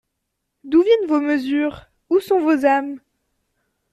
D’où 0.63 0.81
viennent 0.81 1.07
vos 1.09 1.19
mesures? 1.21 1.87
Où 2.09 2.19
sont 2.19 2.39
vos 2.39 2.65
âmes? 2.65 2.99